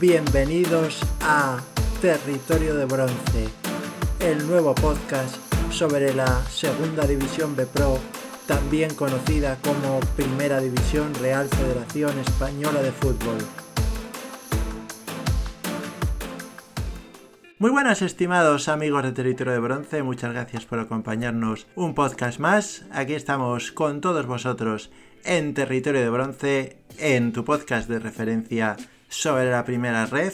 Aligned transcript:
Bienvenidos 0.00 0.98
a 1.20 1.60
Territorio 2.00 2.74
de 2.74 2.86
Bronce, 2.86 3.48
el 4.20 4.46
nuevo 4.46 4.74
podcast 4.74 5.36
sobre 5.70 6.14
la 6.14 6.42
Segunda 6.46 7.06
División 7.06 7.54
B 7.54 7.66
Pro, 7.66 7.98
también 8.46 8.94
conocida 8.94 9.58
como 9.62 10.00
Primera 10.16 10.58
División 10.58 11.12
Real 11.16 11.46
Federación 11.48 12.18
Española 12.18 12.80
de 12.80 12.92
Fútbol. 12.92 13.36
Muy 17.58 17.70
buenas 17.70 18.00
estimados 18.00 18.68
amigos 18.68 19.02
de 19.02 19.12
Territorio 19.12 19.52
de 19.52 19.58
Bronce, 19.58 20.02
muchas 20.02 20.32
gracias 20.32 20.64
por 20.64 20.78
acompañarnos 20.78 21.66
un 21.74 21.94
podcast 21.94 22.38
más. 22.40 22.86
Aquí 22.90 23.12
estamos 23.12 23.70
con 23.70 24.00
todos 24.00 24.24
vosotros 24.24 24.90
en 25.24 25.52
Territorio 25.52 26.00
de 26.00 26.08
Bronce, 26.08 26.78
en 26.96 27.34
tu 27.34 27.44
podcast 27.44 27.86
de 27.86 27.98
referencia 27.98 28.78
sobre 29.10 29.50
la 29.50 29.64
primera 29.64 30.06
red. 30.06 30.32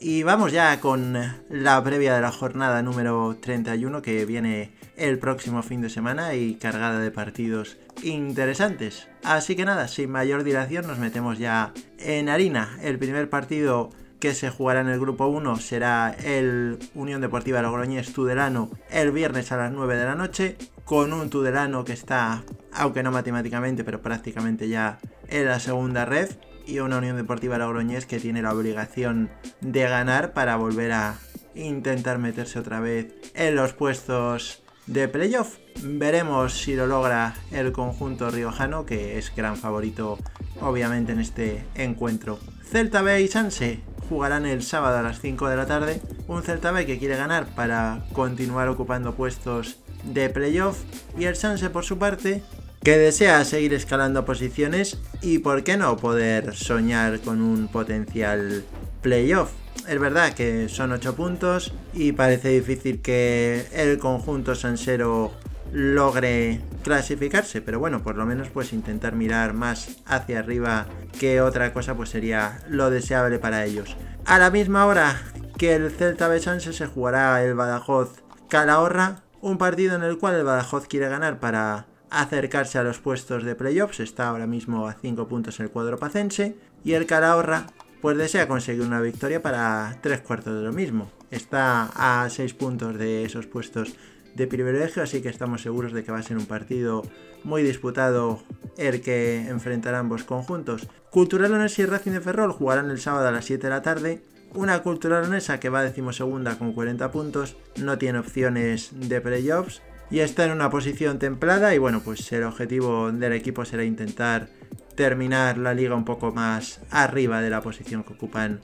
Y 0.00 0.22
vamos 0.22 0.52
ya 0.52 0.78
con 0.80 1.16
la 1.48 1.82
previa 1.82 2.14
de 2.14 2.20
la 2.20 2.30
jornada 2.30 2.82
número 2.82 3.36
31 3.40 4.02
que 4.02 4.26
viene 4.26 4.72
el 4.96 5.18
próximo 5.18 5.62
fin 5.62 5.80
de 5.80 5.88
semana 5.88 6.34
y 6.34 6.56
cargada 6.56 7.00
de 7.00 7.10
partidos 7.10 7.78
interesantes. 8.02 9.08
Así 9.24 9.56
que 9.56 9.64
nada, 9.64 9.88
sin 9.88 10.10
mayor 10.10 10.44
dilación 10.44 10.86
nos 10.86 10.98
metemos 10.98 11.38
ya 11.38 11.72
en 11.98 12.28
harina. 12.28 12.78
El 12.82 12.98
primer 12.98 13.30
partido 13.30 13.90
que 14.20 14.34
se 14.34 14.50
jugará 14.50 14.80
en 14.80 14.88
el 14.88 15.00
grupo 15.00 15.26
1 15.26 15.56
será 15.56 16.14
el 16.24 16.78
Unión 16.94 17.20
Deportiva 17.20 17.62
Logroñés 17.62 18.12
Tudelano 18.12 18.70
el 18.90 19.12
viernes 19.12 19.52
a 19.52 19.56
las 19.56 19.72
9 19.72 19.96
de 19.96 20.04
la 20.04 20.14
noche, 20.14 20.56
con 20.84 21.12
un 21.12 21.30
Tudelano 21.30 21.84
que 21.84 21.92
está, 21.92 22.42
aunque 22.72 23.02
no 23.02 23.12
matemáticamente, 23.12 23.84
pero 23.84 24.02
prácticamente 24.02 24.68
ya 24.68 24.98
en 25.28 25.46
la 25.46 25.60
segunda 25.60 26.04
red, 26.04 26.30
y 26.68 26.80
una 26.80 26.98
Unión 26.98 27.16
Deportiva 27.16 27.58
Logroñés 27.58 28.06
que 28.06 28.20
tiene 28.20 28.42
la 28.42 28.52
obligación 28.52 29.30
de 29.60 29.82
ganar 29.88 30.34
para 30.34 30.56
volver 30.56 30.92
a 30.92 31.18
intentar 31.54 32.18
meterse 32.18 32.58
otra 32.58 32.78
vez 32.78 33.14
en 33.34 33.56
los 33.56 33.72
puestos 33.72 34.62
de 34.86 35.08
playoff. 35.08 35.56
Veremos 35.82 36.58
si 36.58 36.76
lo 36.76 36.86
logra 36.86 37.34
el 37.50 37.72
conjunto 37.72 38.30
riojano, 38.30 38.84
que 38.84 39.18
es 39.18 39.34
gran 39.34 39.56
favorito 39.56 40.18
obviamente 40.60 41.12
en 41.12 41.20
este 41.20 41.64
encuentro. 41.74 42.38
Celta 42.64 43.00
B 43.00 43.22
y 43.22 43.28
Sanse 43.28 43.80
jugarán 44.08 44.44
el 44.44 44.62
sábado 44.62 44.98
a 44.98 45.02
las 45.02 45.20
5 45.20 45.48
de 45.48 45.56
la 45.56 45.66
tarde. 45.66 46.02
Un 46.26 46.42
Celta 46.42 46.70
B 46.70 46.84
que 46.84 46.98
quiere 46.98 47.16
ganar 47.16 47.46
para 47.54 48.04
continuar 48.12 48.68
ocupando 48.68 49.14
puestos 49.14 49.78
de 50.04 50.28
playoff. 50.28 50.82
Y 51.18 51.24
el 51.24 51.36
Sanse 51.36 51.70
por 51.70 51.84
su 51.84 51.98
parte 51.98 52.42
que 52.82 52.98
desea 52.98 53.44
seguir 53.44 53.74
escalando 53.74 54.24
posiciones 54.24 54.98
y 55.20 55.38
por 55.38 55.64
qué 55.64 55.76
no 55.76 55.96
poder 55.96 56.54
soñar 56.54 57.20
con 57.20 57.42
un 57.42 57.68
potencial 57.68 58.64
playoff. 59.02 59.50
Es 59.86 59.98
verdad 59.98 60.34
que 60.34 60.68
son 60.68 60.92
8 60.92 61.14
puntos 61.14 61.72
y 61.94 62.12
parece 62.12 62.48
difícil 62.50 63.00
que 63.00 63.66
el 63.72 63.98
conjunto 63.98 64.54
sansero 64.54 65.32
logre 65.72 66.60
clasificarse, 66.82 67.60
pero 67.60 67.78
bueno, 67.78 68.02
por 68.02 68.16
lo 68.16 68.24
menos 68.26 68.48
pues 68.48 68.72
intentar 68.72 69.14
mirar 69.14 69.54
más 69.54 69.98
hacia 70.06 70.38
arriba 70.38 70.86
que 71.18 71.40
otra 71.40 71.72
cosa 71.72 71.94
pues 71.94 72.10
sería 72.10 72.60
lo 72.68 72.90
deseable 72.90 73.38
para 73.38 73.64
ellos. 73.64 73.96
A 74.24 74.38
la 74.38 74.50
misma 74.50 74.86
hora 74.86 75.20
que 75.56 75.74
el 75.74 75.90
Celta 75.90 76.28
Besanse 76.28 76.72
se 76.72 76.86
jugará 76.86 77.42
el 77.42 77.54
Badajoz 77.54 78.22
Calahorra, 78.48 79.22
un 79.40 79.58
partido 79.58 79.96
en 79.96 80.02
el 80.02 80.18
cual 80.18 80.34
el 80.34 80.44
Badajoz 80.44 80.86
quiere 80.86 81.08
ganar 81.08 81.40
para 81.40 81.86
acercarse 82.10 82.78
a 82.78 82.82
los 82.82 82.98
puestos 82.98 83.44
de 83.44 83.54
playoffs, 83.54 84.00
está 84.00 84.28
ahora 84.28 84.46
mismo 84.46 84.86
a 84.86 84.94
5 84.94 85.28
puntos 85.28 85.60
el 85.60 85.70
cuadro 85.70 85.98
pacense, 85.98 86.56
y 86.84 86.92
el 86.92 87.06
Calahorra 87.06 87.66
pues 88.00 88.16
desea 88.16 88.48
conseguir 88.48 88.82
una 88.82 89.00
victoria 89.00 89.42
para 89.42 89.98
tres 90.02 90.20
cuartos 90.20 90.54
de 90.54 90.62
lo 90.62 90.72
mismo. 90.72 91.10
Está 91.30 91.90
a 91.94 92.28
6 92.30 92.54
puntos 92.54 92.96
de 92.96 93.24
esos 93.24 93.46
puestos 93.46 93.96
de 94.34 94.46
privilegio, 94.46 95.02
así 95.02 95.20
que 95.20 95.28
estamos 95.28 95.62
seguros 95.62 95.92
de 95.92 96.04
que 96.04 96.12
va 96.12 96.18
a 96.18 96.22
ser 96.22 96.36
un 96.36 96.46
partido 96.46 97.02
muy 97.44 97.62
disputado 97.62 98.42
el 98.76 99.00
que 99.00 99.48
enfrentarán 99.48 100.00
ambos 100.00 100.24
conjuntos. 100.24 100.88
Cultural 101.10 101.52
Onesa 101.52 101.82
y 101.82 101.86
Racing 101.86 102.12
de 102.12 102.20
Ferrol 102.20 102.52
jugarán 102.52 102.90
el 102.90 103.00
sábado 103.00 103.28
a 103.28 103.32
las 103.32 103.44
7 103.46 103.66
de 103.66 103.70
la 103.70 103.82
tarde. 103.82 104.22
Una 104.54 104.82
Cultural 104.82 105.24
Onesa 105.24 105.60
que 105.60 105.68
va 105.68 105.82
decimosegunda 105.82 106.56
con 106.56 106.72
40 106.72 107.10
puntos, 107.10 107.56
no 107.76 107.98
tiene 107.98 108.20
opciones 108.20 108.90
de 108.92 109.20
playoffs 109.20 109.82
y 110.10 110.20
está 110.20 110.44
en 110.44 110.52
una 110.52 110.70
posición 110.70 111.18
templada 111.18 111.74
y 111.74 111.78
bueno, 111.78 112.00
pues 112.04 112.30
el 112.32 112.44
objetivo 112.44 113.12
del 113.12 113.32
equipo 113.32 113.64
será 113.64 113.84
intentar 113.84 114.48
terminar 114.94 115.58
la 115.58 115.74
liga 115.74 115.94
un 115.94 116.04
poco 116.04 116.32
más 116.32 116.80
arriba 116.90 117.40
de 117.40 117.50
la 117.50 117.60
posición 117.60 118.02
que 118.02 118.14
ocupan 118.14 118.60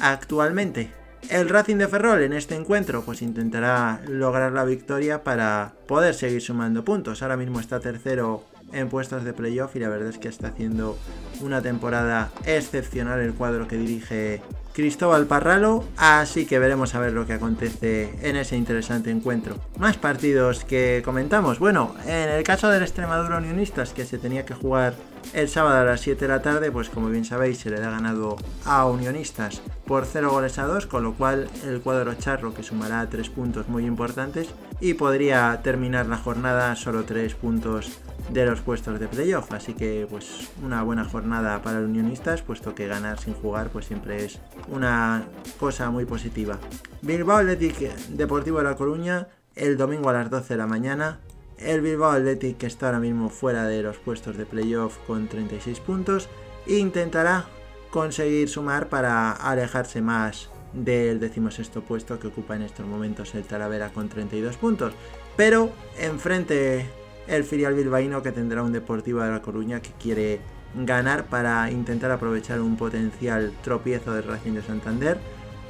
actualmente. 0.00 0.90
El 1.30 1.48
Racing 1.48 1.76
de 1.76 1.88
Ferrol 1.88 2.22
en 2.22 2.32
este 2.32 2.56
encuentro 2.56 3.02
pues 3.04 3.22
intentará 3.22 4.00
lograr 4.08 4.52
la 4.52 4.64
victoria 4.64 5.22
para 5.22 5.72
poder 5.86 6.14
seguir 6.14 6.42
sumando 6.42 6.84
puntos. 6.84 7.22
Ahora 7.22 7.36
mismo 7.36 7.60
está 7.60 7.80
tercero 7.80 8.44
en 8.72 8.88
puestos 8.88 9.24
de 9.24 9.32
playoff 9.32 9.76
y 9.76 9.80
la 9.80 9.88
verdad 9.88 10.08
es 10.08 10.18
que 10.18 10.28
está 10.28 10.48
haciendo 10.48 10.98
una 11.40 11.62
temporada 11.62 12.30
excepcional 12.44 13.20
el 13.20 13.34
cuadro 13.34 13.68
que 13.68 13.76
dirige 13.76 14.42
Cristóbal 14.72 15.26
Parralo, 15.26 15.84
así 15.96 16.46
que 16.46 16.58
veremos 16.58 16.94
a 16.94 17.00
ver 17.00 17.12
lo 17.12 17.26
que 17.26 17.34
acontece 17.34 18.14
en 18.22 18.36
ese 18.36 18.56
interesante 18.56 19.10
encuentro. 19.10 19.56
Más 19.78 19.96
partidos 19.96 20.64
que 20.64 21.02
comentamos. 21.04 21.58
Bueno, 21.58 21.94
en 22.06 22.30
el 22.30 22.42
caso 22.42 22.68
del 22.68 22.82
Extremadura 22.82 23.36
Unionistas, 23.36 23.92
que 23.92 24.06
se 24.06 24.18
tenía 24.18 24.46
que 24.46 24.54
jugar 24.54 24.94
el 25.34 25.48
sábado 25.48 25.80
a 25.80 25.84
las 25.84 26.00
7 26.00 26.24
de 26.24 26.28
la 26.28 26.42
tarde, 26.42 26.70
pues 26.70 26.88
como 26.88 27.08
bien 27.08 27.24
sabéis, 27.24 27.58
se 27.58 27.70
le 27.70 27.80
da 27.80 27.90
ganado 27.90 28.36
a 28.64 28.86
Unionistas 28.86 29.60
por 29.86 30.06
0 30.06 30.30
goles 30.30 30.58
a 30.58 30.66
2, 30.66 30.86
con 30.86 31.02
lo 31.04 31.14
cual 31.14 31.48
el 31.64 31.80
cuadro 31.80 32.14
charro 32.14 32.54
que 32.54 32.62
sumará 32.62 33.08
3 33.08 33.28
puntos 33.30 33.68
muy 33.68 33.84
importantes 33.84 34.48
y 34.80 34.94
podría 34.94 35.60
terminar 35.62 36.06
la 36.06 36.16
jornada 36.16 36.74
solo 36.76 37.04
3 37.04 37.34
puntos 37.34 37.98
de 38.30 38.46
los 38.46 38.60
puestos 38.60 38.98
de 39.00 39.08
playoff. 39.08 39.52
Así 39.52 39.74
que 39.74 40.06
pues 40.08 40.50
una 40.62 40.82
buena 40.82 41.04
jornada 41.04 41.62
para 41.62 41.80
los 41.80 41.88
unionistas, 41.88 42.42
puesto 42.42 42.74
que 42.74 42.86
ganar 42.86 43.18
sin 43.18 43.34
jugar 43.34 43.70
pues 43.70 43.86
siempre 43.86 44.24
es 44.24 44.40
una 44.68 45.24
cosa 45.58 45.90
muy 45.90 46.04
positiva. 46.04 46.58
Bilbao 47.02 47.38
Athletic 47.38 47.96
Deportivo 48.08 48.58
de 48.58 48.64
La 48.64 48.76
Coruña 48.76 49.28
el 49.54 49.76
domingo 49.76 50.08
a 50.08 50.14
las 50.14 50.30
12 50.30 50.54
de 50.54 50.58
la 50.58 50.66
mañana. 50.66 51.20
El 51.58 51.80
Bilbao 51.80 52.10
Athletic 52.10 52.58
que 52.58 52.66
está 52.66 52.86
ahora 52.86 53.00
mismo 53.00 53.28
fuera 53.28 53.66
de 53.66 53.82
los 53.82 53.98
puestos 53.98 54.36
de 54.36 54.46
playoff 54.46 54.98
con 55.06 55.28
36 55.28 55.80
puntos 55.80 56.28
intentará 56.66 57.46
conseguir 57.90 58.48
sumar 58.48 58.88
para 58.88 59.32
alejarse 59.32 60.00
más 60.00 60.48
del 60.72 61.20
decimosexto 61.20 61.82
puesto 61.82 62.18
que 62.18 62.28
ocupa 62.28 62.56
en 62.56 62.62
estos 62.62 62.86
momentos 62.86 63.34
el 63.34 63.44
Talavera 63.44 63.90
con 63.90 64.08
32 64.08 64.56
puntos. 64.56 64.94
Pero 65.36 65.70
enfrente 65.98 66.86
el 67.26 67.44
filial 67.44 67.74
bilbaíno 67.74 68.22
que 68.22 68.32
tendrá 68.32 68.62
un 68.62 68.72
Deportivo 68.72 69.20
de 69.20 69.30
La 69.30 69.42
Coruña 69.42 69.80
que 69.80 69.92
quiere 70.00 70.40
ganar 70.74 71.26
para 71.26 71.70
intentar 71.70 72.10
aprovechar 72.10 72.60
un 72.60 72.76
potencial 72.76 73.52
tropiezo 73.62 74.14
del 74.14 74.24
Racing 74.24 74.52
de 74.52 74.62
Santander. 74.62 75.18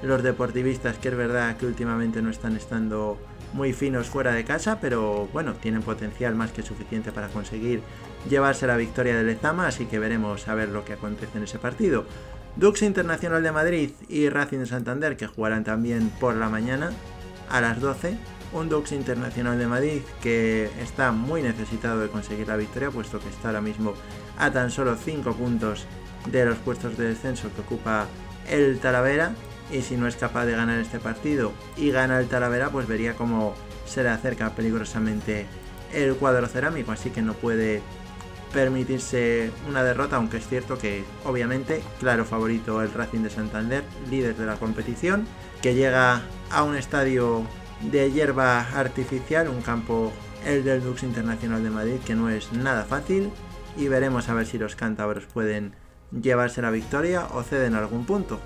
Los 0.03 0.23
deportivistas 0.23 0.99
que 0.99 1.09
es 1.09 1.17
verdad 1.17 1.57
que 1.57 1.67
últimamente 1.67 2.23
no 2.23 2.31
están 2.31 2.57
estando 2.57 3.19
muy 3.53 3.73
finos 3.73 4.09
fuera 4.09 4.33
de 4.33 4.45
casa, 4.45 4.79
pero 4.81 5.29
bueno, 5.33 5.55
tienen 5.55 5.83
potencial 5.83 6.35
más 6.35 6.53
que 6.53 6.63
suficiente 6.63 7.13
para 7.13 7.29
conseguir 7.29 7.83
llevarse 8.29 8.67
la 8.67 8.77
victoria 8.77 9.17
de 9.17 9.25
Lezama, 9.25 9.67
así 9.67 9.87
que 9.87 9.99
veremos 9.99 10.49
a 10.49 10.55
ver 10.55 10.71
lo 10.71 10.85
que 10.85 10.95
acontece 10.95 11.39
en 11.39 11.45
ese 11.45 11.59
partido. 11.59 12.05
Dux 12.57 12.83
Internacional 12.83 13.43
de 13.43 13.53
Madrid 13.53 13.91
y 14.09 14.29
Racing 14.29 14.59
de 14.59 14.67
Santander 14.67 15.17
que 15.17 15.27
jugarán 15.27 15.65
también 15.65 16.11
por 16.21 16.35
la 16.35 16.49
mañana 16.49 16.91
a 17.49 17.61
las 17.61 17.81
12 17.81 18.17
un 18.53 18.69
Dux 18.69 18.93
Internacional 18.93 19.59
de 19.59 19.67
Madrid 19.67 20.03
que 20.23 20.71
está 20.81 21.13
muy 21.13 21.43
necesitado 21.43 22.01
de 22.01 22.09
conseguir 22.09 22.49
la 22.49 22.57
victoria, 22.57 22.91
puesto 22.91 23.19
que 23.19 23.29
está 23.29 23.49
ahora 23.49 23.61
mismo 23.61 23.95
a 24.39 24.51
tan 24.51 24.71
solo 24.71 24.97
5 24.97 25.35
puntos 25.35 25.87
de 26.31 26.45
los 26.45 26.59
puestos 26.59 26.97
de 26.97 27.09
descenso 27.09 27.51
que 27.55 27.63
ocupa 27.63 28.07
el 28.49 28.79
Talavera. 28.79 29.35
Y 29.71 29.83
si 29.83 29.97
no 29.97 30.07
es 30.07 30.17
capaz 30.17 30.45
de 30.45 30.53
ganar 30.53 30.79
este 30.79 30.99
partido 30.99 31.53
y 31.77 31.91
gana 31.91 32.19
el 32.19 32.29
Talavera, 32.29 32.69
pues 32.71 32.87
vería 32.87 33.15
cómo 33.15 33.55
se 33.87 34.03
le 34.03 34.11
acerca 34.11 34.55
peligrosamente 34.55 35.47
el 35.95 36.15
cuadro 36.17 36.47
cerámico. 36.47 36.93
Así 36.93 37.11
que 37.11 37.23
no 37.23 37.33
puede 37.33 37.81
permitirse 38.53 39.51
una 39.67 39.83
derrota, 39.83 40.17
aunque 40.17 40.37
es 40.37 40.47
cierto 40.47 40.77
que 40.77 41.05
obviamente, 41.25 41.83
claro 42.01 42.27
favorito 42.27 42.83
el 42.83 42.93
Racing 42.93 43.21
de 43.21 43.31
Santander, 43.31 43.83
líder 44.11 44.37
de 44.37 44.45
la 44.45 44.57
competición, 44.57 45.27
que 45.63 45.75
llega 45.75 46.21
a 46.51 46.63
un 46.63 46.77
estadio 46.77 47.47
de 47.91 48.11
hierba 48.13 48.61
artificial, 48.61 49.49
un 49.49 49.63
campo 49.63 50.13
el 50.47 50.65
del 50.65 50.83
Dux 50.83 51.03
Internacional 51.03 51.63
de 51.63 51.71
Madrid 51.71 52.01
que 52.05 52.15
no 52.15 52.29
es 52.29 52.53
nada 52.53 52.85
fácil 52.85 53.31
y 53.77 53.89
veremos 53.89 54.29
a 54.29 54.35
ver 54.35 54.47
si 54.47 54.59
los 54.59 54.77
cántabros 54.77 55.25
pueden 55.25 55.75
llevarse 56.11 56.63
la 56.63 56.71
victoria 56.71 57.27
o 57.33 57.43
ceden 57.43 57.75
algún 57.75 58.05
punto, 58.05 58.39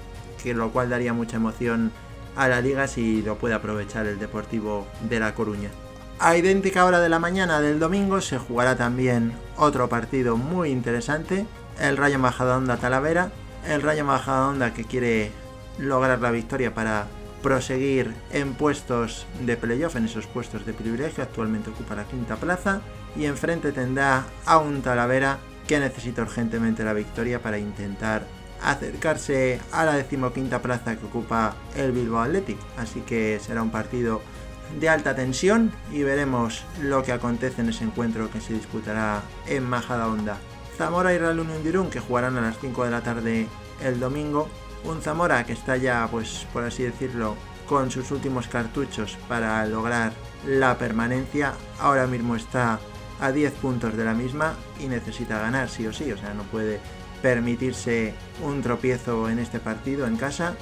que 0.43 0.55
lo 0.55 0.71
cual 0.71 0.91
daría 0.91 1.13
mucha 1.13 1.37
emoción 1.37 1.91
a 2.37 2.49
la 2.49 2.61
liga 2.61 2.87
si 2.87 3.23
lo 3.23 3.39
puede 3.39 3.55
aprovechar 3.55 4.07
el 4.07 4.19
Deportivo 4.19 4.87
de 5.09 5.21
La 5.21 5.35
Coruña. 5.35 5.71
A 6.19 6.37
idéntica 6.37 6.85
hora 6.85 7.01
de 7.01 7.09
la 7.09 7.19
mañana 7.19 7.61
del 7.61 7.79
domingo 7.79 8.21
se 8.21 8.39
jugará 8.39 8.77
también 8.77 9.33
otro 9.57 9.89
partido 9.89 10.37
muy 10.37 10.71
interesante, 10.71 11.47
el 11.81 11.97
Rayo 11.97 12.19
Majadahonda 12.19 12.77
Talavera, 12.77 13.33
el 13.67 13.83
Rayo 13.83 14.05
Majadahonda 14.05 14.73
que 14.73 14.85
quiere 14.85 15.31
lograr 15.79 16.21
la 16.21 16.31
victoria 16.31 16.73
para 16.73 17.07
proseguir 17.47 18.13
en 18.33 18.55
puestos 18.55 19.25
de 19.41 19.57
playoff, 19.57 19.95
en 19.95 20.07
esos 20.07 20.27
puestos 20.27 20.67
de 20.67 20.73
privilegio. 20.73 21.23
Actualmente 21.23 21.71
ocupa 21.71 21.95
la 21.95 22.03
quinta 22.03 22.35
plaza 22.35 22.81
y 23.15 23.27
enfrente 23.27 23.71
tendrá 23.71 24.25
a 24.47 24.59
un 24.59 24.83
Talavera 24.83 25.39
que 25.69 25.79
necesita 25.79 26.23
urgentemente 26.23 26.83
la 26.83 26.93
victoria 26.93 27.41
para 27.41 27.57
intentar 27.57 28.27
acercarse 28.61 29.61
a 29.71 29.85
la 29.85 29.95
decimoquinta 29.95 30.61
plaza 30.61 30.97
que 30.97 31.07
ocupa 31.07 31.55
el 31.77 31.93
Bilbao 31.93 32.23
Athletic. 32.23 32.59
Así 32.79 33.03
que 33.03 33.39
será 33.41 33.63
un 33.63 33.71
partido 33.71 34.23
de 34.81 34.89
alta 34.89 35.15
tensión 35.15 35.71
y 35.93 36.03
veremos 36.03 36.65
lo 36.83 37.05
que 37.05 37.13
acontece 37.13 37.61
en 37.61 37.69
ese 37.69 37.85
encuentro 37.85 38.29
que 38.29 38.41
se 38.41 38.55
disputará 38.55 39.23
en 39.47 39.63
Majadahonda. 39.63 40.37
Zamora 40.77 41.15
y 41.15 41.19
Real 41.19 41.39
Unión 41.39 41.63
de 41.63 41.91
que 41.91 42.01
jugarán 42.01 42.37
a 42.39 42.41
las 42.41 42.59
5 42.59 42.87
de 42.87 42.91
la 42.91 43.03
tarde 43.03 43.47
el 43.85 44.01
domingo. 44.01 44.49
Un 44.87 45.03
Zamora 45.03 45.45
que 45.45 45.53
está 45.53 45.77
ya, 45.77 46.07
pues 46.11 46.47
por 46.53 46.63
así 46.63 46.85
decirlo, 46.85 47.37
con 47.69 47.91
sus 47.91 48.11
últimos 48.13 48.47
cartuchos 48.47 49.19
para 49.29 49.67
lograr 49.67 50.13
la 50.47 50.79
permanencia. 50.79 51.55
Ahora 51.81 52.07
mismo 52.07 52.37
está 52.37 52.79
a 53.21 53.33
10 53.33 53.53
puntos 53.55 53.97
de 53.97 54.05
la 54.05 54.15
misma 54.15 54.55
y 54.79 54.87
necesita 54.87 55.41
ganar 55.41 55.69
sí 55.69 55.87
o 55.87 55.93
sí, 55.93 56.13
o 56.13 56.17
sea, 56.17 56.35
no 56.35 56.45
puede 56.45 56.81
permitirse 57.21 58.15
un 58.45 58.63
tropiezo 58.63 59.29
en 59.29 59.41
este 59.41 59.59
partido 59.59 60.07
en 60.07 60.17
casa 60.17 60.55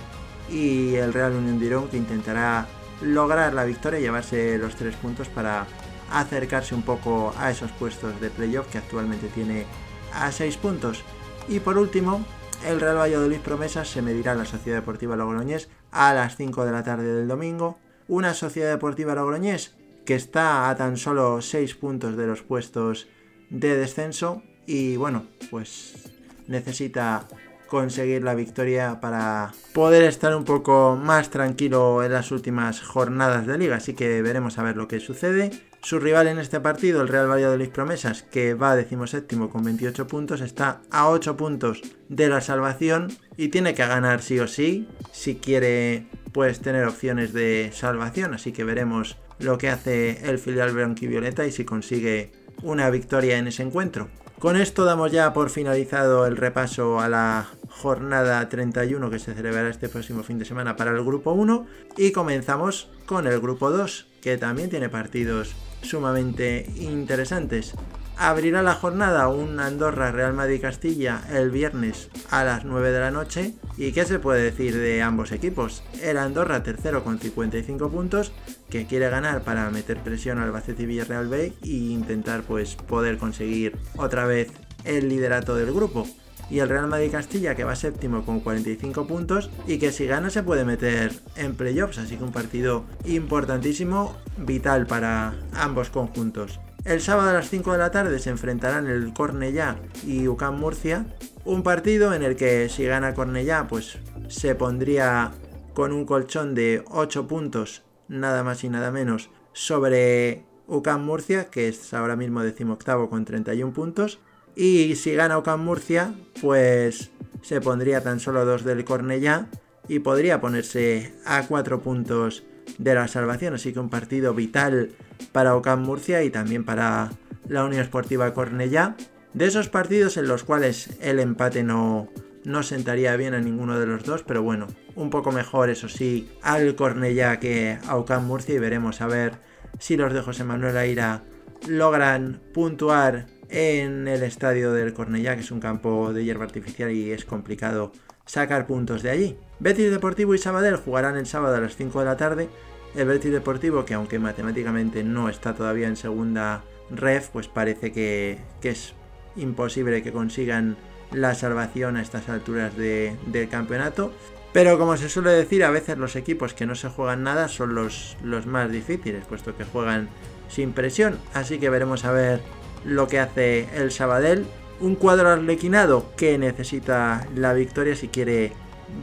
y 0.50 0.94
el 0.94 1.12
Real 1.12 1.32
Unión 1.32 1.58
de 1.58 1.90
que 1.90 1.96
intentará 1.96 2.66
lograr 3.02 3.52
la 3.52 3.64
victoria 3.64 3.98
y 3.98 4.02
llevarse 4.02 4.56
los 4.56 4.76
tres 4.76 4.94
puntos 4.96 5.28
para 5.28 5.66
acercarse 6.10 6.74
un 6.74 6.82
poco 6.82 7.34
a 7.38 7.50
esos 7.50 7.70
puestos 7.72 8.18
de 8.20 8.30
playoff 8.30 8.68
que 8.68 8.78
actualmente 8.78 9.28
tiene 9.28 9.66
a 10.14 10.30
6 10.30 10.56
puntos. 10.58 11.02
Y 11.48 11.60
por 11.60 11.76
último, 11.76 12.24
el 12.66 12.80
Real 12.80 12.96
Valladolid 12.96 13.40
Promesas 13.40 13.88
se 13.88 14.02
medirá 14.02 14.32
a 14.32 14.36
la 14.36 14.44
Sociedad 14.44 14.78
Deportiva 14.78 15.16
Logroñés 15.16 15.68
a 15.90 16.14
las 16.14 16.36
5 16.36 16.64
de 16.64 16.72
la 16.72 16.82
tarde 16.82 17.14
del 17.14 17.28
domingo. 17.28 17.78
Una 18.08 18.34
Sociedad 18.34 18.70
Deportiva 18.70 19.14
Logroñés 19.14 19.74
que 20.04 20.14
está 20.14 20.68
a 20.68 20.76
tan 20.76 20.96
solo 20.96 21.40
6 21.40 21.74
puntos 21.74 22.16
de 22.16 22.26
los 22.26 22.42
puestos 22.42 23.08
de 23.50 23.76
descenso 23.76 24.42
y 24.66 24.96
bueno, 24.96 25.26
pues 25.50 26.12
necesita 26.46 27.26
conseguir 27.66 28.22
la 28.22 28.34
victoria 28.34 29.00
para 29.00 29.52
poder 29.72 30.04
estar 30.04 30.34
un 30.36 30.44
poco 30.44 30.98
más 31.00 31.30
tranquilo 31.30 32.02
en 32.04 32.12
las 32.12 32.30
últimas 32.30 32.80
jornadas 32.80 33.46
de 33.46 33.58
liga. 33.58 33.76
Así 33.76 33.94
que 33.94 34.22
veremos 34.22 34.58
a 34.58 34.62
ver 34.62 34.76
lo 34.76 34.88
que 34.88 35.00
sucede. 35.00 35.50
Su 35.82 36.00
rival 36.00 36.28
en 36.28 36.38
este 36.38 36.60
partido, 36.60 37.02
el 37.02 37.08
Real 37.08 37.30
Valladolid 37.30 37.68
Promesas, 37.68 38.22
que 38.22 38.54
va 38.54 38.74
decimoséptimo 38.74 39.50
con 39.50 39.64
28 39.64 40.06
puntos, 40.06 40.40
está 40.40 40.80
a 40.90 41.10
8 41.10 41.36
puntos 41.36 41.82
de 42.08 42.28
la 42.28 42.40
salvación 42.40 43.12
y 43.36 43.48
tiene 43.48 43.74
que 43.74 43.86
ganar 43.86 44.22
sí 44.22 44.38
o 44.38 44.48
sí 44.48 44.88
si 45.12 45.34
quiere 45.36 46.06
pues 46.32 46.60
tener 46.60 46.86
opciones 46.86 47.32
de 47.34 47.70
salvación. 47.74 48.32
Así 48.32 48.52
que 48.52 48.64
veremos 48.64 49.18
lo 49.38 49.58
que 49.58 49.68
hace 49.68 50.28
el 50.28 50.38
filial 50.38 50.72
blanquivioleta 50.72 51.46
y 51.46 51.52
si 51.52 51.64
consigue 51.64 52.32
una 52.62 52.88
victoria 52.88 53.36
en 53.36 53.48
ese 53.48 53.62
encuentro. 53.62 54.08
Con 54.44 54.56
esto 54.56 54.84
damos 54.84 55.10
ya 55.10 55.32
por 55.32 55.48
finalizado 55.48 56.26
el 56.26 56.36
repaso 56.36 57.00
a 57.00 57.08
la 57.08 57.48
jornada 57.70 58.46
31 58.46 59.08
que 59.08 59.18
se 59.18 59.32
celebrará 59.32 59.70
este 59.70 59.88
próximo 59.88 60.22
fin 60.22 60.38
de 60.38 60.44
semana 60.44 60.76
para 60.76 60.90
el 60.90 61.02
grupo 61.02 61.32
1 61.32 61.66
y 61.96 62.12
comenzamos 62.12 62.90
con 63.06 63.26
el 63.26 63.40
grupo 63.40 63.70
2 63.70 64.06
que 64.20 64.36
también 64.36 64.68
tiene 64.68 64.90
partidos 64.90 65.54
sumamente 65.80 66.66
interesantes. 66.76 67.74
Abrirá 68.16 68.62
la 68.62 68.74
jornada 68.74 69.26
un 69.28 69.58
Andorra 69.58 70.12
Real 70.12 70.34
Madrid 70.34 70.60
Castilla 70.60 71.22
el 71.32 71.50
viernes 71.50 72.10
a 72.30 72.44
las 72.44 72.64
9 72.64 72.92
de 72.92 73.00
la 73.00 73.10
noche. 73.10 73.54
¿Y 73.76 73.90
qué 73.90 74.04
se 74.04 74.20
puede 74.20 74.42
decir 74.42 74.76
de 74.78 75.02
ambos 75.02 75.32
equipos? 75.32 75.82
El 76.00 76.18
Andorra 76.18 76.62
tercero 76.62 77.02
con 77.02 77.18
55 77.18 77.90
puntos 77.90 78.32
que 78.70 78.86
quiere 78.86 79.10
ganar 79.10 79.42
para 79.42 79.68
meter 79.70 79.98
presión 79.98 80.38
al 80.38 80.44
Albacete 80.44 80.84
y 80.84 80.86
Villarreal 80.86 81.28
B 81.28 81.52
e 81.62 81.68
intentar 81.68 82.42
pues 82.42 82.76
poder 82.76 83.18
conseguir 83.18 83.76
otra 83.96 84.26
vez 84.26 84.52
el 84.84 85.08
liderato 85.08 85.56
del 85.56 85.72
grupo 85.72 86.06
y 86.50 86.60
el 86.60 86.68
Real 86.68 86.86
Madrid 86.86 87.10
Castilla 87.10 87.56
que 87.56 87.64
va 87.64 87.74
séptimo 87.74 88.24
con 88.24 88.40
45 88.40 89.06
puntos 89.08 89.50
y 89.66 89.78
que 89.78 89.90
si 89.90 90.06
gana 90.06 90.30
se 90.30 90.42
puede 90.42 90.64
meter 90.64 91.12
en 91.36 91.56
playoffs, 91.56 91.98
así 91.98 92.16
que 92.16 92.24
un 92.24 92.32
partido 92.32 92.84
importantísimo, 93.06 94.14
vital 94.36 94.86
para 94.86 95.34
ambos 95.52 95.90
conjuntos. 95.90 96.60
El 96.84 97.00
sábado 97.00 97.30
a 97.30 97.32
las 97.32 97.48
5 97.48 97.72
de 97.72 97.78
la 97.78 97.90
tarde 97.90 98.18
se 98.18 98.28
enfrentarán 98.28 98.86
el 98.86 99.14
Cornellá 99.14 99.78
y 100.06 100.28
UCAM 100.28 100.60
Murcia, 100.60 101.06
un 101.46 101.62
partido 101.62 102.12
en 102.12 102.22
el 102.22 102.36
que 102.36 102.68
si 102.68 102.84
gana 102.84 103.14
Cornellá 103.14 103.66
pues 103.68 103.98
se 104.28 104.54
pondría 104.54 105.32
con 105.72 105.92
un 105.92 106.04
colchón 106.04 106.54
de 106.54 106.84
8 106.90 107.26
puntos, 107.26 107.84
nada 108.08 108.44
más 108.44 108.64
y 108.64 108.68
nada 108.68 108.90
menos, 108.90 109.30
sobre 109.54 110.44
UCAM 110.66 111.02
Murcia, 111.02 111.46
que 111.48 111.68
es 111.68 111.94
ahora 111.94 112.16
mismo 112.16 112.42
decimoctavo 112.42 113.08
con 113.08 113.24
31 113.24 113.72
puntos. 113.72 114.20
Y 114.54 114.94
si 114.96 115.14
gana 115.14 115.38
UCAM 115.38 115.64
Murcia, 115.64 116.12
pues 116.42 117.10
se 117.40 117.62
pondría 117.62 118.02
tan 118.02 118.20
solo 118.20 118.44
2 118.44 118.62
del 118.62 118.84
Cornellá 118.84 119.46
y 119.88 120.00
podría 120.00 120.42
ponerse 120.42 121.14
a 121.24 121.46
4 121.46 121.80
puntos 121.80 122.44
de 122.76 122.94
la 122.94 123.08
salvación. 123.08 123.54
Así 123.54 123.72
que 123.72 123.80
un 123.80 123.88
partido 123.88 124.34
vital 124.34 124.90
para 125.32 125.56
Ocam 125.56 125.82
Murcia 125.82 126.22
y 126.22 126.30
también 126.30 126.64
para 126.64 127.10
la 127.48 127.64
Unión 127.64 127.82
Esportiva 127.82 128.32
Cornellá. 128.34 128.96
De 129.32 129.46
esos 129.46 129.68
partidos 129.68 130.16
en 130.16 130.28
los 130.28 130.44
cuales 130.44 130.96
el 131.00 131.18
empate 131.18 131.62
no, 131.62 132.08
no 132.44 132.62
sentaría 132.62 133.16
bien 133.16 133.34
a 133.34 133.40
ninguno 133.40 133.78
de 133.78 133.86
los 133.86 134.04
dos, 134.04 134.22
pero 134.22 134.42
bueno, 134.42 134.68
un 134.94 135.10
poco 135.10 135.32
mejor, 135.32 135.70
eso 135.70 135.88
sí, 135.88 136.30
al 136.42 136.76
Cornellá 136.76 137.40
que 137.40 137.78
a 137.86 137.96
Ocam 137.96 138.26
Murcia 138.26 138.54
y 138.54 138.58
veremos 138.58 139.00
a 139.00 139.06
ver 139.06 139.34
si 139.78 139.96
los 139.96 140.12
de 140.12 140.20
José 140.20 140.44
Manuel 140.44 140.76
Aira 140.76 141.22
logran 141.68 142.40
puntuar 142.52 143.26
en 143.48 144.08
el 144.08 144.22
estadio 144.22 144.72
del 144.72 144.94
Cornellá, 144.94 145.34
que 145.34 145.42
es 145.42 145.50
un 145.50 145.60
campo 145.60 146.12
de 146.12 146.24
hierba 146.24 146.44
artificial 146.44 146.90
y 146.90 147.12
es 147.12 147.24
complicado 147.24 147.92
sacar 148.26 148.66
puntos 148.66 149.02
de 149.02 149.10
allí. 149.10 149.38
Betis 149.60 149.90
Deportivo 149.90 150.34
y 150.34 150.38
Sabadell 150.38 150.76
jugarán 150.76 151.16
el 151.16 151.26
sábado 151.26 151.56
a 151.56 151.60
las 151.60 151.76
5 151.76 152.00
de 152.00 152.04
la 152.04 152.16
tarde. 152.16 152.48
El 152.94 153.08
Betis 153.08 153.32
Deportivo, 153.32 153.84
que 153.84 153.94
aunque 153.94 154.18
matemáticamente 154.18 155.02
no 155.02 155.28
está 155.28 155.54
todavía 155.54 155.88
en 155.88 155.96
segunda 155.96 156.62
ref, 156.90 157.28
pues 157.28 157.48
parece 157.48 157.92
que, 157.92 158.38
es 158.62 158.94
imposible 159.36 160.02
que 160.02 160.12
consigan 160.12 160.76
la 161.10 161.34
salvación 161.34 161.96
a 161.96 162.02
estas 162.02 162.28
alturas 162.28 162.76
del 162.76 163.48
campeonato. 163.50 164.12
Pero 164.52 164.78
como 164.78 164.96
se 164.96 165.08
suele 165.08 165.30
decir, 165.30 165.64
a 165.64 165.70
veces 165.70 165.98
los 165.98 166.14
equipos 166.14 166.54
que 166.54 166.66
no 166.66 166.76
se 166.76 166.88
juegan 166.88 167.24
nada 167.24 167.48
son 167.48 167.74
los, 167.74 168.16
los 168.22 168.46
más 168.46 168.70
difíciles, 168.70 169.24
puesto 169.26 169.56
que 169.56 169.64
juegan 169.64 170.08
sin 170.48 170.72
presión. 170.72 171.18
Así 171.34 171.58
que 171.58 171.70
veremos 171.70 172.04
a 172.04 172.12
ver 172.12 172.40
lo 172.84 173.08
que 173.08 173.18
hace 173.18 173.68
el 173.74 173.90
Sabadell 173.90 174.46
un 174.80 174.96
cuadro 174.96 175.28
arlequinado 175.28 176.12
que 176.16 176.38
necesita 176.38 177.26
la 177.34 177.52
victoria 177.52 177.96
si 177.96 178.08
quiere 178.08 178.52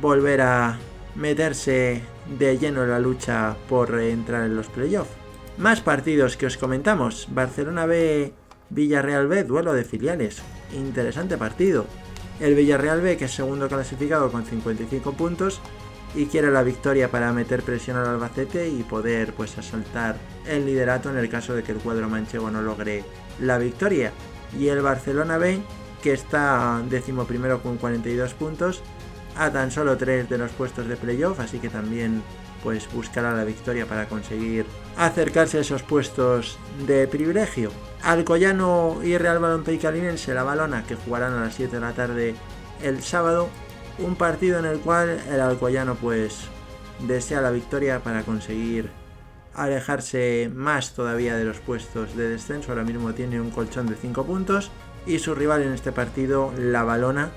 volver 0.02 0.42
a 0.42 0.78
meterse 1.16 2.02
de 2.38 2.58
lleno 2.58 2.84
en 2.84 2.90
la 2.90 3.00
lucha 3.00 3.56
por 3.68 4.00
entrar 4.00 4.46
en 4.46 4.56
los 4.56 4.68
playoffs. 4.68 5.12
Más 5.58 5.82
partidos 5.82 6.38
que 6.38 6.46
os 6.46 6.58
comentamos. 6.58 7.28
Barcelona 7.30 7.86
B, 7.86 8.34
Villarreal 8.70 9.28
B, 9.28 9.44
duelo 9.44 9.74
de 9.74 9.84
filiales. 9.84 10.42
Interesante 10.74 11.38
partido. 11.38 11.86
El 12.40 12.56
Villarreal 12.56 13.02
B, 13.02 13.18
que 13.18 13.26
es 13.26 13.32
segundo 13.32 13.68
clasificado 13.68 14.32
con 14.32 14.46
55 14.46 15.14
puntos 15.14 15.62
y 16.16 16.26
quiere 16.26 16.52
la 16.52 16.64
victoria 16.64 17.10
para 17.10 17.32
meter 17.32 17.64
presión 17.64 17.98
al 17.98 18.08
Albacete 18.08 18.68
y 18.68 18.84
poder 18.84 19.34
pues 19.34 19.58
asaltar 19.58 20.18
el 20.48 20.66
liderato 20.66 21.10
en 21.10 21.18
el 21.18 21.30
caso 21.30 21.54
de 21.54 21.64
que 21.64 21.72
el 21.72 21.78
cuadro 21.78 22.10
manchego 22.10 22.52
no 22.52 22.62
logre 22.62 23.04
la 23.40 23.58
victoria 23.58 24.12
y 24.60 24.68
el 24.68 24.82
Barcelona 24.82 25.38
B, 25.38 25.62
que 26.02 26.14
está 26.14 26.82
décimo 26.90 27.26
primero 27.26 27.62
con 27.62 27.78
42 27.78 28.34
puntos, 28.34 28.82
a 29.36 29.52
tan 29.52 29.72
solo 29.72 29.98
3 29.98 30.30
de 30.30 30.38
los 30.38 30.52
puestos 30.52 30.88
de 30.88 30.96
playoff, 30.96 31.40
así 31.40 31.60
que 31.60 31.70
también 31.70 32.24
pues 32.64 32.92
buscará 32.94 33.34
la 33.34 33.44
victoria 33.44 33.86
para 33.86 34.08
conseguir 34.08 34.66
acercarse 34.98 35.58
a 35.58 35.62
esos 35.62 35.84
puestos 35.84 36.60
de 36.86 37.08
privilegio. 37.08 37.72
Alcoyano 38.04 39.00
y 39.04 39.18
Real 39.18 39.40
Balompié 39.40 39.80
Calinense, 39.80 40.34
la 40.34 40.44
balona, 40.44 40.84
que 40.84 40.96
jugarán 40.96 41.34
a 41.34 41.42
las 41.42 41.56
7 41.56 41.76
de 41.76 41.82
la 41.82 41.94
tarde 41.94 42.36
el 42.84 43.02
sábado, 43.02 43.50
un 44.00 44.16
partido 44.16 44.60
en 44.60 44.66
el 44.66 44.80
cual 44.80 45.20
el 45.30 45.42
Alcoyano 45.42 45.96
pues 45.96 46.42
desea 47.08 47.42
la 47.42 47.52
victoria 47.52 48.00
para 48.00 48.24
conseguir 48.24 48.90
alejarse 49.54 50.50
más 50.54 50.94
todavía 50.94 51.36
de 51.36 51.46
los 51.46 51.60
puestos 51.60 52.16
de 52.16 52.30
descenso. 52.30 52.72
Ahora 52.72 52.84
mismo 52.84 53.14
tiene 53.14 53.42
un 53.42 53.52
colchón 53.52 53.88
de 53.88 53.96
5 53.96 54.26
puntos. 54.26 54.72
Y 55.06 55.18
su 55.18 55.34
rival 55.34 55.64
en 55.64 55.74
este 55.74 55.92
partido, 55.92 56.54
la 56.58 56.84
Balona, 56.84 57.32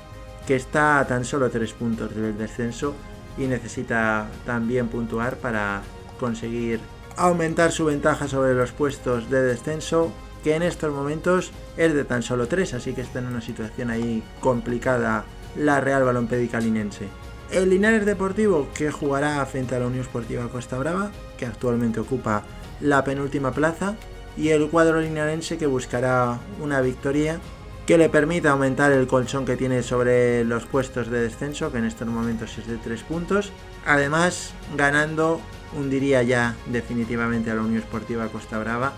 que 0.47 0.57
está 0.57 0.99
a 0.99 1.07
tan 1.07 1.25
solo 1.25 1.51
3 1.51 1.73
puntos 1.73 2.15
del 2.15 2.37
descenso 2.37 2.95
y 3.39 3.47
necesita 3.47 4.29
también 4.47 4.89
puntuar 4.89 5.37
para 5.37 5.83
conseguir 6.21 6.81
aumentar 7.17 7.73
su 7.73 7.85
ventaja 7.85 8.29
sobre 8.29 8.55
los 8.55 8.73
puestos 8.73 9.31
de 9.31 9.43
descenso, 9.43 10.13
que 10.43 10.55
en 10.55 10.63
estos 10.63 10.93
momentos 10.93 11.53
es 11.77 11.95
de 11.95 12.05
tan 12.05 12.23
solo 12.23 12.49
3, 12.49 12.75
así 12.75 12.93
que 12.93 13.01
está 13.01 13.21
en 13.21 13.27
una 13.27 13.41
situación 13.41 13.91
ahí 13.91 14.23
complicada 14.41 15.25
la 15.57 15.81
Real 15.81 16.05
Balompié 16.05 16.49
Calinense. 16.49 17.09
El 17.51 17.71
Linares 17.71 18.05
Deportivo 18.05 18.69
que 18.75 18.91
jugará 18.91 19.45
frente 19.47 19.75
a 19.75 19.79
la 19.79 19.87
Unión 19.87 20.03
Esportiva 20.03 20.49
Costa 20.49 20.79
Brava, 20.79 21.11
que 21.39 21.47
actualmente 21.47 22.01
ocupa 22.01 22.43
la 22.81 23.05
penúltima 23.05 23.53
plaza, 23.53 23.95
y 24.37 24.49
el 24.49 24.69
cuadro 24.69 25.01
linarense 25.01 25.59
que 25.59 25.67
buscará 25.67 26.39
una 26.61 26.81
victoria 26.81 27.39
que 27.87 27.99
le 27.99 28.09
permita 28.09 28.51
aumentar 28.51 28.93
el 28.93 29.07
colchón 29.07 29.45
que 29.45 29.57
tiene 29.57 29.83
sobre 29.83 30.45
los 30.45 30.65
puestos 30.65 31.11
de 31.11 31.21
descenso, 31.21 31.71
que 31.71 31.79
en 31.79 31.85
estos 31.85 32.09
momentos 32.09 32.57
es 32.57 32.67
de 32.67 32.79
3 32.79 33.03
puntos. 33.03 33.53
Además, 33.85 34.55
ganando, 34.77 35.41
hundiría 35.77 36.23
ya 36.23 36.57
definitivamente 36.67 37.51
a 37.51 37.55
la 37.55 37.63
Unión 37.63 37.83
Esportiva 37.83 38.29
Costa 38.29 38.59
Brava, 38.59 38.95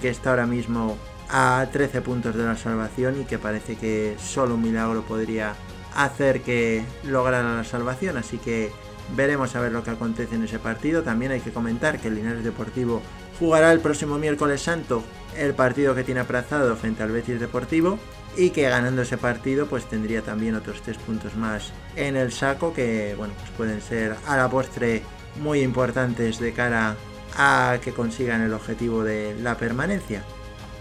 que 0.00 0.08
está 0.08 0.30
ahora 0.30 0.46
mismo 0.46 0.96
a 1.28 1.66
13 1.70 2.00
puntos 2.00 2.34
de 2.34 2.44
la 2.44 2.56
salvación 2.56 3.20
y 3.20 3.24
que 3.24 3.38
parece 3.38 3.76
que 3.76 4.16
solo 4.18 4.54
un 4.54 4.62
milagro 4.62 5.02
podría 5.02 5.54
hacer 5.94 6.40
que 6.40 6.82
lograra 7.04 7.56
la 7.56 7.64
salvación. 7.64 8.16
Así 8.16 8.38
que 8.38 8.72
veremos 9.14 9.54
a 9.54 9.60
ver 9.60 9.72
lo 9.72 9.84
que 9.84 9.90
acontece 9.90 10.36
en 10.36 10.44
ese 10.44 10.58
partido. 10.58 11.02
También 11.02 11.32
hay 11.32 11.40
que 11.40 11.52
comentar 11.52 12.00
que 12.00 12.08
el 12.08 12.14
Linares 12.14 12.44
Deportivo 12.44 13.02
jugará 13.38 13.70
el 13.72 13.80
próximo 13.80 14.18
miércoles 14.18 14.62
santo 14.62 15.02
el 15.36 15.54
partido 15.54 15.94
que 15.94 16.04
tiene 16.04 16.20
aplazado 16.20 16.74
frente 16.76 17.02
al 17.02 17.12
Betis 17.12 17.38
Deportivo 17.38 17.98
y 18.36 18.50
que 18.50 18.68
ganando 18.68 19.02
ese 19.02 19.18
partido 19.18 19.66
pues 19.66 19.88
tendría 19.88 20.22
también 20.22 20.54
otros 20.54 20.82
tres 20.82 20.96
puntos 20.98 21.34
más 21.36 21.72
en 21.96 22.16
el 22.16 22.32
saco 22.32 22.72
que 22.72 23.14
bueno 23.16 23.34
pues 23.38 23.50
pueden 23.50 23.80
ser 23.80 24.14
a 24.26 24.36
la 24.36 24.48
postre 24.48 25.02
muy 25.40 25.60
importantes 25.60 26.38
de 26.38 26.52
cara 26.52 26.96
a 27.36 27.78
que 27.82 27.92
consigan 27.92 28.42
el 28.42 28.52
objetivo 28.52 29.04
de 29.04 29.36
la 29.40 29.56
permanencia. 29.56 30.24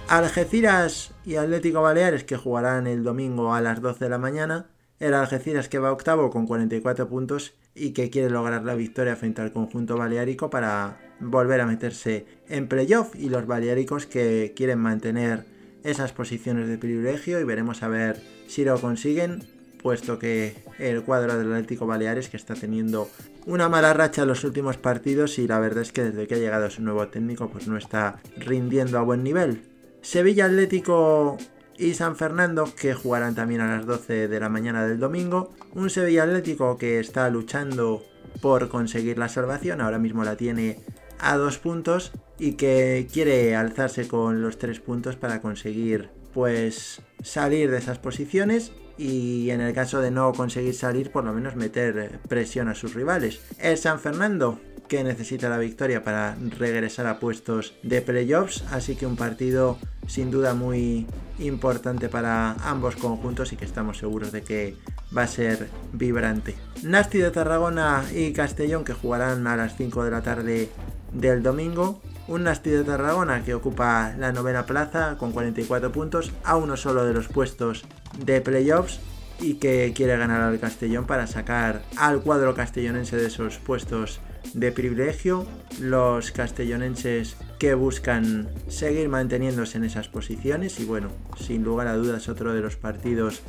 Algeciras 0.07 1.13
y 1.25 1.35
Atlético 1.35 1.81
Baleares 1.81 2.23
que 2.23 2.37
jugarán 2.37 2.87
el 2.87 3.03
domingo 3.03 3.53
a 3.53 3.61
las 3.61 3.81
12 3.81 4.05
de 4.05 4.09
la 4.09 4.17
mañana. 4.17 4.67
El 4.99 5.13
Algeciras 5.13 5.69
que 5.69 5.79
va 5.79 5.91
octavo 5.91 6.29
con 6.29 6.47
44 6.47 7.07
puntos 7.07 7.53
y 7.75 7.91
que 7.91 8.09
quiere 8.09 8.29
lograr 8.29 8.63
la 8.63 8.75
victoria 8.75 9.15
frente 9.15 9.41
al 9.41 9.53
conjunto 9.53 9.97
baleárico 9.97 10.49
para 10.49 10.97
volver 11.19 11.61
a 11.61 11.67
meterse 11.67 12.25
en 12.47 12.67
playoff 12.67 13.15
y 13.15 13.29
los 13.29 13.45
baleáricos 13.45 14.07
que 14.07 14.53
quieren 14.55 14.79
mantener 14.79 15.45
esas 15.83 16.11
posiciones 16.11 16.67
de 16.67 16.77
privilegio 16.77 17.39
y 17.39 17.43
veremos 17.43 17.83
a 17.83 17.87
ver 17.87 18.21
si 18.47 18.65
lo 18.65 18.79
consiguen, 18.79 19.43
puesto 19.81 20.19
que 20.19 20.55
el 20.77 21.03
cuadro 21.03 21.37
del 21.37 21.53
Atlético 21.53 21.87
Baleares 21.87 22.29
que 22.29 22.37
está 22.37 22.53
teniendo 22.53 23.09
una 23.45 23.69
mala 23.69 23.93
racha 23.93 24.23
en 24.23 24.27
los 24.27 24.43
últimos 24.43 24.77
partidos 24.77 25.39
y 25.39 25.47
la 25.47 25.59
verdad 25.59 25.83
es 25.83 25.91
que 25.91 26.03
desde 26.03 26.27
que 26.27 26.35
ha 26.35 26.39
llegado 26.39 26.69
su 26.69 26.81
nuevo 26.81 27.07
técnico 27.07 27.49
pues 27.49 27.67
no 27.67 27.77
está 27.77 28.19
rindiendo 28.37 28.97
a 28.97 29.03
buen 29.03 29.23
nivel. 29.23 29.63
Sevilla 30.01 30.45
Atlético 30.45 31.37
y 31.77 31.93
San 31.93 32.15
Fernando 32.15 32.69
que 32.79 32.93
jugarán 32.93 33.35
también 33.35 33.61
a 33.61 33.77
las 33.77 33.85
12 33.85 34.27
de 34.27 34.39
la 34.39 34.49
mañana 34.49 34.85
del 34.85 34.99
domingo. 34.99 35.53
Un 35.73 35.89
Sevilla 35.89 36.23
Atlético 36.23 36.77
que 36.77 36.99
está 36.99 37.29
luchando 37.29 38.03
por 38.41 38.69
conseguir 38.69 39.17
la 39.17 39.29
salvación, 39.29 39.81
ahora 39.81 39.99
mismo 39.99 40.23
la 40.23 40.35
tiene 40.35 40.79
a 41.19 41.37
dos 41.37 41.57
puntos 41.57 42.11
y 42.39 42.53
que 42.53 43.07
quiere 43.11 43.55
alzarse 43.55 44.07
con 44.07 44.41
los 44.41 44.57
tres 44.57 44.79
puntos 44.79 45.15
para 45.15 45.41
conseguir 45.41 46.09
pues 46.33 47.01
salir 47.23 47.69
de 47.71 47.77
esas 47.77 47.99
posiciones 47.99 48.71
y 48.97 49.49
en 49.49 49.61
el 49.61 49.73
caso 49.73 50.01
de 50.01 50.11
no 50.11 50.33
conseguir 50.33 50.73
salir 50.73 51.11
por 51.11 51.23
lo 51.23 51.33
menos 51.33 51.55
meter 51.55 52.19
presión 52.27 52.67
a 52.67 52.75
sus 52.75 52.93
rivales. 52.93 53.41
El 53.59 53.77
San 53.77 53.99
Fernando 53.99 54.59
que 54.89 55.03
necesita 55.03 55.47
la 55.47 55.59
victoria 55.59 56.03
para 56.03 56.35
regresar 56.57 57.05
a 57.05 57.19
puestos 57.19 57.75
de 57.83 58.01
playoffs, 58.01 58.63
así 58.71 58.95
que 58.95 59.05
un 59.05 59.15
partido 59.15 59.77
sin 60.07 60.31
duda 60.31 60.55
muy 60.55 61.05
importante 61.37 62.09
para 62.09 62.53
ambos 62.67 62.95
conjuntos 62.95 63.53
y 63.53 63.55
que 63.55 63.65
estamos 63.65 63.99
seguros 63.99 64.31
de 64.31 64.41
que 64.41 64.75
va 65.15 65.23
a 65.23 65.27
ser 65.27 65.69
vibrante. 65.93 66.55
Nasti 66.83 67.19
de 67.19 67.29
Tarragona 67.29 68.03
y 68.13 68.33
Castellón 68.33 68.83
que 68.83 68.93
jugarán 68.93 69.45
a 69.47 69.55
las 69.55 69.77
5 69.77 70.03
de 70.03 70.11
la 70.11 70.21
tarde 70.23 70.69
del 71.13 71.43
domingo. 71.43 72.01
Un 72.29 72.43
Nasti 72.43 72.69
de 72.69 72.83
Tarragona 72.83 73.43
que 73.43 73.55
ocupa 73.55 74.13
la 74.19 74.31
novena 74.31 74.67
plaza 74.67 75.17
con 75.17 75.31
44 75.31 75.91
puntos, 75.91 76.31
a 76.43 76.57
uno 76.57 76.77
solo 76.77 77.03
de 77.03 77.15
los 77.15 77.27
puestos 77.27 77.85
de 78.23 78.39
playoffs 78.39 78.99
y 79.39 79.55
que 79.55 79.93
quiere 79.95 80.15
ganar 80.15 80.41
al 80.41 80.59
Castellón 80.59 81.07
para 81.07 81.25
sacar 81.25 81.81
al 81.97 82.21
cuadro 82.21 82.53
castellonense 82.53 83.17
de 83.17 83.25
esos 83.25 83.57
puestos 83.57 84.21
de 84.53 84.71
privilegio. 84.71 85.47
Los 85.79 86.31
castellonenses 86.31 87.35
que 87.57 87.73
buscan 87.73 88.47
seguir 88.67 89.09
manteniéndose 89.09 89.79
en 89.79 89.85
esas 89.85 90.07
posiciones 90.07 90.79
y 90.79 90.85
bueno, 90.85 91.09
sin 91.35 91.63
lugar 91.63 91.87
a 91.87 91.95
dudas 91.95 92.29
otro 92.29 92.53
de 92.53 92.61
los 92.61 92.75
partidos 92.75 93.41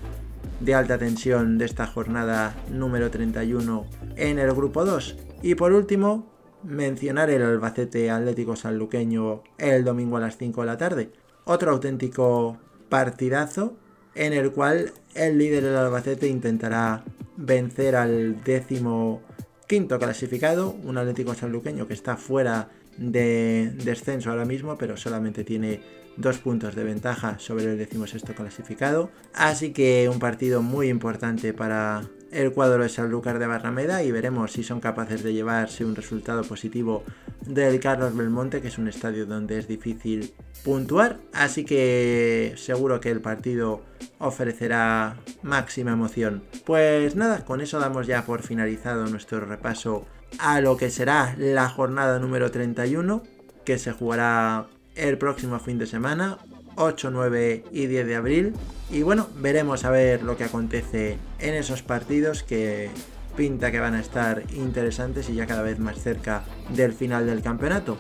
de 0.61 0.75
alta 0.75 0.97
tensión 0.97 1.59
de 1.59 1.67
esta 1.67 1.87
jornada 1.87 2.55
número 2.71 3.11
31 3.11 3.87
en 4.17 4.39
el 4.39 4.55
grupo 4.55 4.87
2. 4.87 5.17
Y 5.43 5.55
por 5.55 5.73
último, 5.75 6.40
mencionar 6.63 7.31
el 7.31 7.43
Albacete 7.43 8.11
Atlético 8.11 8.57
Sanluqueño 8.57 9.43
el 9.59 9.85
domingo 9.85 10.17
a 10.17 10.21
las 10.21 10.37
5 10.37 10.61
de 10.61 10.67
la 10.67 10.77
tarde. 10.77 11.13
Otro 11.45 11.73
auténtico 11.73 12.59
partidazo 12.89 13.77
en 14.15 14.33
el 14.33 14.53
cual 14.53 14.93
el 15.15 15.39
líder 15.39 15.65
del 15.65 15.77
Albacete 15.77 16.29
intentará 16.29 17.05
vencer 17.37 17.97
al 17.97 18.43
décimo 18.43 19.23
quinto 19.67 19.99
clasificado, 19.99 20.77
un 20.85 20.99
Atlético 20.99 21.35
Sanluqueño 21.35 21.87
que 21.87 21.95
está 21.95 22.17
fuera 22.17 22.71
de 22.97 23.73
descenso 23.85 24.31
ahora 24.31 24.45
mismo, 24.45 24.77
pero 24.77 24.97
solamente 24.97 25.45
tiene 25.45 25.81
dos 26.17 26.39
puntos 26.39 26.75
de 26.75 26.85
ventaja 26.85 27.39
sobre 27.39 27.65
el 27.65 27.79
decimosexto 27.79 28.35
clasificado. 28.35 29.11
Así 29.33 29.73
que 29.73 30.09
un 30.13 30.19
partido 30.19 30.61
muy 30.61 30.89
importante 30.89 31.55
para 31.55 32.03
el 32.31 32.53
cuadro 32.53 32.83
de 32.83 32.89
Sanlúcar 32.89 33.39
de 33.39 33.47
Barrameda 33.47 34.03
y 34.03 34.13
veremos 34.13 34.53
si 34.53 34.63
son 34.63 34.81
capaces 34.81 35.23
de 35.23 35.33
llevarse 35.33 35.85
un 35.85 35.97
resultado 35.97 36.43
positivo 36.43 37.05
del 37.47 37.81
Carlos 37.81 38.17
Belmonte, 38.17 38.61
que 38.61 38.69
es 38.69 38.79
un 38.79 38.89
estadio 38.89 39.27
donde 39.27 39.59
es 39.59 39.67
difícil 39.67 40.33
puntuar. 40.65 41.19
Así 41.33 41.65
que 41.65 42.55
seguro 42.57 43.01
que 43.01 43.11
el 43.11 43.21
partido 43.21 43.83
ofrecerá 44.19 45.17
máxima 45.43 45.93
emoción. 45.93 46.45
Pues 46.65 47.17
nada, 47.17 47.45
con 47.45 47.61
eso 47.61 47.81
damos 47.81 48.07
ya 48.07 48.25
por 48.25 48.43
finalizado 48.43 49.07
nuestro 49.07 49.41
repaso 49.41 50.07
a 50.39 50.61
lo 50.61 50.77
que 50.77 50.91
será 50.91 51.35
la 51.39 51.69
jornada 51.69 52.19
número 52.19 52.51
31, 52.51 53.23
que 53.65 53.79
se 53.79 53.93
jugará 53.93 54.69
el 54.95 55.19
próximo 55.19 55.59
fin 55.59 55.79
de 55.79 55.87
semana, 55.87 56.39
8, 56.81 57.11
9 57.11 57.65
y 57.73 57.87
10 57.87 58.07
de 58.07 58.17
abril. 58.17 58.55
Y 58.91 59.03
bueno, 59.03 59.29
veremos 59.37 59.85
a 59.85 59.91
ver 59.91 60.23
lo 60.23 60.37
que 60.37 60.45
acontece 60.45 61.19
en 61.39 61.55
esos 61.55 61.83
partidos 61.83 62.43
que 62.43 62.91
pinta 63.37 63.71
que 63.71 63.79
van 63.79 63.95
a 63.95 64.01
estar 64.01 64.43
interesantes 64.55 65.29
y 65.29 65.35
ya 65.35 65.47
cada 65.47 65.63
vez 65.63 65.79
más 65.79 66.01
cerca 66.03 66.43
del 66.71 66.93
final 66.93 67.27
del 67.27 67.43
campeonato. 67.43 67.99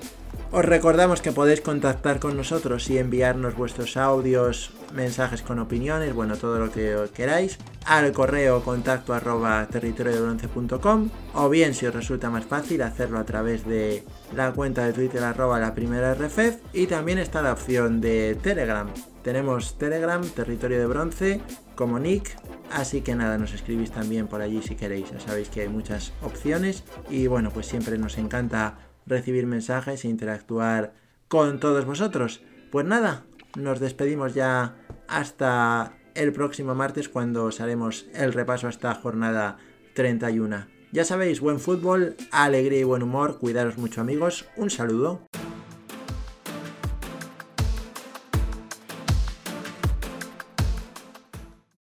Os 0.53 0.65
recordamos 0.65 1.23
que 1.23 1.31
podéis 1.31 1.61
contactar 1.61 2.19
con 2.19 2.37
nosotros 2.37 2.91
y 2.91 2.99
enviarnos 2.99 3.55
vuestros 3.55 3.97
audios, 3.97 4.73
mensajes 4.93 5.43
con 5.43 5.61
opiniones, 5.61 6.13
bueno, 6.13 6.37
todo 6.37 6.59
lo 6.59 6.73
que 6.73 6.97
queráis, 7.15 7.57
al 7.87 8.11
correo 8.11 8.61
contacto 8.65 9.15
arroba 9.15 9.65
territoriodebronce.com 9.71 11.09
o 11.35 11.49
bien 11.49 11.73
si 11.73 11.87
os 11.87 11.95
resulta 11.95 12.31
más 12.31 12.47
fácil 12.47 12.83
hacerlo 12.83 13.21
a 13.21 13.25
través 13.25 13.65
de 13.65 14.03
la 14.35 14.51
cuenta 14.51 14.85
de 14.85 14.93
Twitter 14.93 15.23
arroba 15.23 15.61
la 15.61 15.73
primera 15.73 16.15
RFF 16.15 16.59
y 16.73 16.89
también 16.89 17.19
está 17.19 17.43
la 17.43 17.53
opción 17.53 18.01
de 18.01 18.37
Telegram. 18.43 18.89
Tenemos 19.23 19.79
Telegram, 19.79 20.21
Territorio 20.31 20.81
de 20.81 20.87
Bronce, 20.87 21.41
como 21.77 22.01
nick, 22.01 22.37
así 22.73 23.03
que 23.03 23.15
nada, 23.15 23.39
nos 23.39 23.53
escribís 23.53 23.93
también 23.93 24.27
por 24.27 24.41
allí 24.41 24.63
si 24.63 24.75
queréis, 24.75 25.13
ya 25.13 25.21
sabéis 25.21 25.49
que 25.49 25.61
hay 25.61 25.69
muchas 25.69 26.13
opciones 26.23 26.83
y 27.09 27.29
bueno, 27.29 27.53
pues 27.53 27.67
siempre 27.67 27.99
nos 27.99 28.19
encanta 28.19 28.90
recibir 29.07 29.47
mensajes 29.47 30.05
e 30.05 30.09
interactuar 30.09 30.93
con 31.29 31.61
todos 31.61 31.85
vosotros. 31.85 32.43
Pues 32.71 32.87
nada, 32.87 33.25
nos 33.57 33.81
despedimos 33.81 34.35
ya 34.35 34.77
hasta 35.09 35.95
el 36.15 36.33
próximo 36.33 36.75
martes 36.75 37.09
cuando 37.09 37.45
os 37.45 37.61
haremos 37.61 38.07
el 38.15 38.33
repaso 38.33 38.67
a 38.67 38.71
esta 38.71 38.95
jornada 38.95 39.59
31. 39.95 40.67
Ya 40.93 41.05
sabéis, 41.05 41.41
buen 41.41 41.61
fútbol, 41.61 42.17
alegría 42.33 42.81
y 42.81 42.85
buen 42.85 43.03
humor, 43.03 43.39
cuidaros 43.39 43.79
mucho 43.79 44.01
amigos, 44.01 44.47
un 44.57 44.71
saludo. 44.71 45.23